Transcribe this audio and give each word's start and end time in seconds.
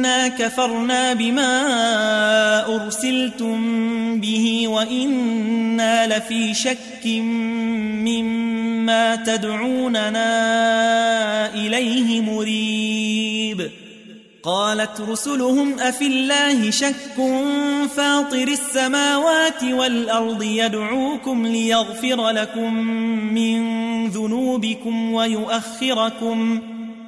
إنا 0.00 0.28
كفرنا 0.28 1.12
بما 1.12 2.74
أرسلتم 2.74 3.60
به 4.20 4.68
وإنا 4.68 6.16
لفي 6.16 6.54
شك 6.54 7.06
مما 8.06 9.16
تدعوننا 9.16 10.24
إليه 11.54 12.20
مريب 12.20 13.70
قالت 14.42 15.00
رسلهم 15.00 15.80
أفي 15.80 16.06
الله 16.06 16.70
شك 16.70 17.16
فاطر 17.96 18.48
السماوات 18.48 19.64
والأرض 19.64 20.42
يدعوكم 20.42 21.46
ليغفر 21.46 22.30
لكم 22.30 22.74
من 23.34 23.60
ذنوبكم 24.08 25.12
ويؤخركم 25.12 26.50
ويؤخركم 26.50 26.79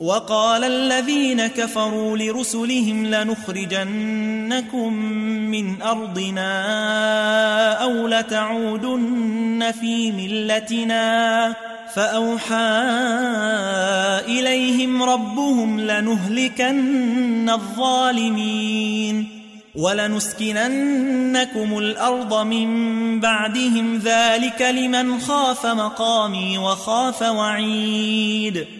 وقال 0.00 0.64
الذين 0.64 1.46
كفروا 1.46 2.16
لرسلهم 2.16 3.06
لنخرجنكم 3.06 4.92
من 5.50 5.82
أرضنا 5.82 6.52
أو 7.72 8.08
لتعودن 8.08 9.72
في 9.80 10.12
ملتنا 10.12 11.54
فأوحى 11.94 12.54
إليهم 14.26 15.02
ربهم 15.02 15.80
لنهلكن 15.80 17.50
الظالمين 17.50 19.28
ولنسكننكم 19.74 20.98
الأرض 21.78 22.46
من 22.46 23.20
بعدهم 23.20 23.98
ذلك 23.98 24.62
لمن 24.62 25.20
خاف 25.20 25.66
مقامي 25.66 26.58
وخاف 26.58 27.22
وعيد 27.22 28.79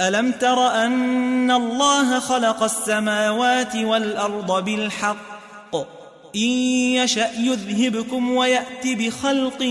ألم 0.00 0.32
تر 0.32 0.84
أن 0.84 1.50
الله 1.50 2.18
خلق 2.18 2.62
السماوات 2.62 3.76
والأرض 3.76 4.64
بالحق؟ 4.64 5.76
إن 6.36 6.40
يشأ 6.40 7.30
يذهبكم 7.38 8.30
ويأت 8.30 8.86
بخلق 8.86 9.62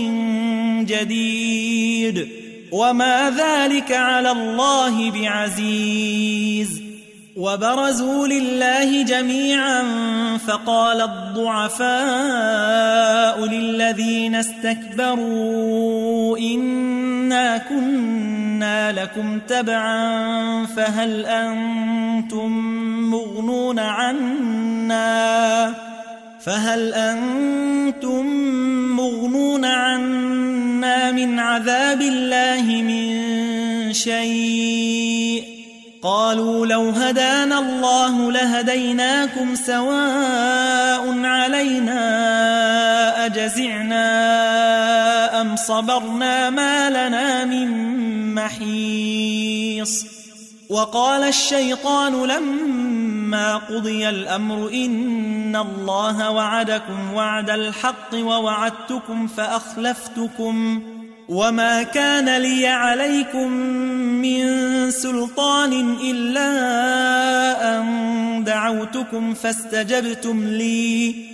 جديد. 0.80 2.28
وما 2.72 3.30
ذلك 3.30 3.92
على 3.92 4.30
الله 4.30 5.10
بعزيز. 5.10 6.82
وبرزوا 7.36 8.26
لله 8.26 9.02
جميعا 9.02 9.82
فقال 10.46 11.00
الضعفاء 11.00 11.86
للذين 13.46 14.34
استكبروا 14.34 16.38
إنا 17.24 17.58
كنا 17.58 18.92
لكم 18.92 19.40
تبعا 19.48 20.66
فهل 20.66 21.26
أنتم 21.26 22.50
مغنون 23.10 23.78
عنا 23.78 25.74
فهل 26.44 26.94
أنتم 26.94 28.26
مغنون 28.96 29.64
عنا 29.64 31.12
من 31.12 31.38
عذاب 31.38 32.00
الله 32.00 32.62
من 32.62 33.92
شيء 33.92 35.44
قالوا 36.02 36.66
لو 36.66 36.90
هدانا 36.90 37.58
الله 37.58 38.32
لهديناكم 38.32 39.54
سواء 39.54 41.24
علينا 41.24 41.96
أجزعنا 43.26 44.73
صبرنا 45.56 46.50
ما 46.50 46.90
لنا 46.90 47.44
من 47.44 47.68
محيص. 48.34 50.06
وقال 50.68 51.22
الشيطان 51.22 52.24
لما 52.24 53.56
قضي 53.56 54.08
الأمر 54.08 54.70
إن 54.72 55.56
الله 55.56 56.30
وعدكم 56.30 57.14
وعد 57.14 57.50
الحق 57.50 58.14
ووعدتكم 58.14 59.26
فأخلفتكم 59.26 60.82
وما 61.28 61.82
كان 61.82 62.36
لي 62.42 62.66
عليكم 62.66 63.50
من 64.22 64.90
سلطان 64.90 65.96
إلا 66.02 66.50
أن 67.78 68.44
دعوتكم 68.44 69.34
فاستجبتم 69.34 70.44
لي. 70.44 71.33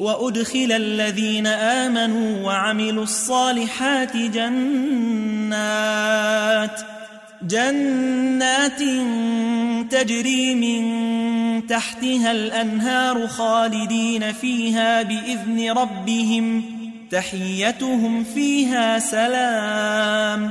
وأدخل 0.00 0.72
الذين 0.72 1.46
آمنوا 1.46 2.46
وعملوا 2.46 3.02
الصالحات 3.02 4.16
جنات 4.16 5.60
جنات 7.42 8.82
تجري 9.90 10.54
من 10.54 11.66
تحتها 11.66 12.32
الأنهار 12.32 13.26
خالدين 13.26 14.32
فيها 14.32 15.02
بإذن 15.02 15.70
ربهم 15.70 16.64
تحيتهم 17.10 18.24
فيها 18.24 18.98
سلام. 18.98 20.50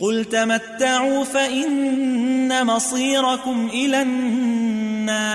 قل 0.00 0.24
تمتعوا 0.24 1.24
فإن 1.24 2.66
مصيركم 2.66 3.70
إلى 3.72 4.02
النار 4.02 5.26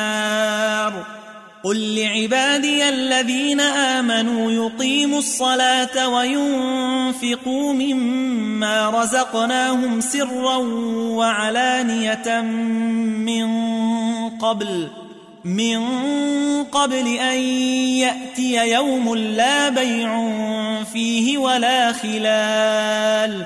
قل 1.64 1.96
لعبادي 1.96 2.90
الذين 2.90 3.60
آمنوا 3.60 4.52
يقيموا 4.52 5.20
الصلاة 5.20 6.10
وينفقوا 6.10 7.74
مما 7.74 8.90
رزقناهم 8.90 10.02
سرا 10.02 10.56
وعلانية 11.18 12.42
من 12.42 13.50
قبل 14.30 14.88
من 15.44 15.84
قبل 16.64 17.08
أن 17.08 17.40
يأتي 17.98 18.72
يوم 18.72 19.16
لا 19.16 19.70
بيع 19.70 20.34
فيه 20.94 21.38
ولا 21.38 21.92
خلال 21.94 23.46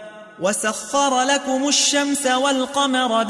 وسخر 0.41 1.21
لكم 1.23 1.67
الشمس 1.67 2.27
والقمر 2.27 3.23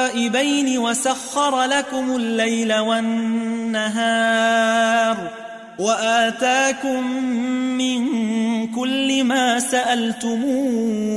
دائبين 0.00 0.78
وسخر 0.78 1.64
لكم 1.64 2.16
الليل 2.16 2.74
والنهار 2.78 4.08
وآتاكم 5.78 7.22
من 7.78 8.06
كل 8.74 9.24
ما 9.24 9.58
سألتموه 9.58 11.08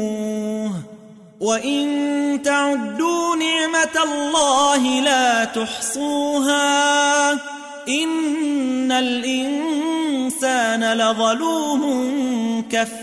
وإن 1.39 2.41
تعدوا 2.45 3.35
نعمة 3.35 4.03
الله 4.03 5.01
لا 5.01 5.45
تحصوها 5.45 7.31
إن 7.87 8.91
الإنسان 8.91 10.83
لظلوم 10.93 11.81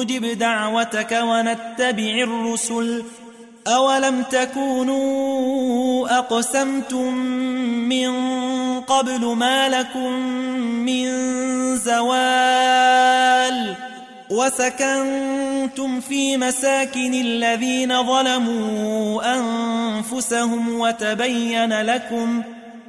نجب 0.00 0.38
دعوتك 0.38 1.18
ونتبع 1.22 2.22
الرسل 2.22 3.04
أولم 3.68 4.22
تكونوا 4.22 6.18
أقسمتم 6.18 7.14
من 7.88 8.10
قبل 8.80 9.26
ما 9.26 9.68
لكم 9.68 10.12
من 10.86 11.06
زوال 11.76 13.74
وسكنتم 14.30 16.00
في 16.00 16.36
مساكن 16.36 17.14
الذين 17.14 18.06
ظلموا 18.06 19.22
أنفسهم 19.34 20.80
وتبين 20.80 21.82
لكم 21.82 22.42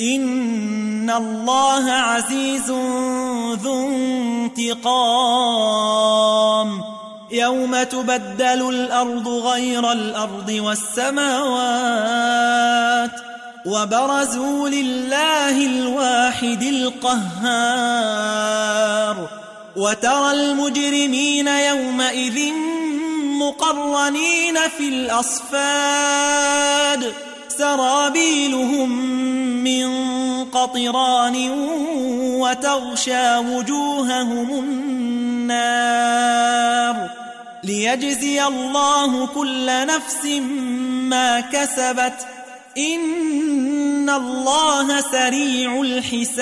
إن 0.00 1.10
الله 1.10 1.92
عزيز 1.92 2.70
ذو 3.62 3.88
انتقام 4.58 5.90
يوم 7.30 7.82
تبدل 7.82 8.68
الأرض 8.68 9.28
غير 9.28 9.92
الأرض 9.92 10.48
والسماوات 10.64 11.90
وبرزوا 13.66 14.68
لله 14.68 15.66
الواحد 15.66 16.62
القهار 16.62 17.80
وترى 19.76 20.32
المجرمين 20.32 21.48
يومئذ 21.48 22.52
مقرنين 23.40 24.58
في 24.78 24.88
الأصفاد 24.88 25.70
سرابيلهم 27.60 28.90
من 29.64 29.90
قطران 30.44 31.50
وتغشى 32.40 33.36
وجوههم 33.36 34.50
النار 34.50 35.90
ليجزي 37.64 38.46
الله 38.46 39.26
كل 39.26 39.86
نفس 39.86 40.24
ما 41.10 41.40
كسبت 41.40 42.26
إن 42.78 44.10
الله 44.10 45.00
سريع 45.00 45.80
الحساب 45.80 46.40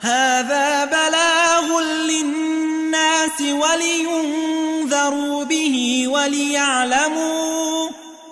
هذا 0.00 0.84
بلاغ 0.84 1.80
للناس 1.82 3.40
ولينذروا 3.40 5.44
به 5.44 6.04
وليعلموا 6.08 7.67